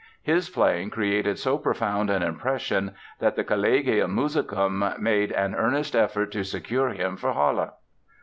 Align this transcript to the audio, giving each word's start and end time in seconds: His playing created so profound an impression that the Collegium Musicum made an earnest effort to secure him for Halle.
His 0.23 0.49
playing 0.49 0.89
created 0.89 1.37
so 1.37 1.59
profound 1.59 2.09
an 2.09 2.23
impression 2.23 2.95
that 3.19 3.35
the 3.35 3.43
Collegium 3.43 4.15
Musicum 4.15 4.99
made 4.99 5.31
an 5.31 5.53
earnest 5.53 5.95
effort 5.95 6.31
to 6.31 6.43
secure 6.43 6.89
him 6.89 7.15
for 7.15 7.33
Halle. 7.33 7.75